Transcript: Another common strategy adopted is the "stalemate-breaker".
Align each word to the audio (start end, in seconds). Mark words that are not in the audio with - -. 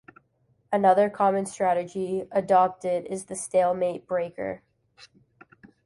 Another 0.73 1.11
common 1.11 1.45
strategy 1.45 2.27
adopted 2.31 3.05
is 3.05 3.25
the 3.25 3.35
"stalemate-breaker". 3.35 4.63